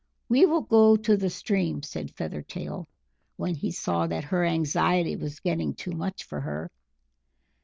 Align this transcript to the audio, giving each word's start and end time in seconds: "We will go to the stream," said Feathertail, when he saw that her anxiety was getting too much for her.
"We 0.27 0.47
will 0.47 0.61
go 0.63 0.95
to 0.97 1.15
the 1.15 1.29
stream," 1.29 1.83
said 1.83 2.09
Feathertail, 2.09 2.87
when 3.35 3.53
he 3.53 3.69
saw 3.69 4.07
that 4.07 4.23
her 4.23 4.43
anxiety 4.43 5.15
was 5.15 5.39
getting 5.41 5.75
too 5.75 5.91
much 5.91 6.23
for 6.23 6.41
her. 6.41 6.71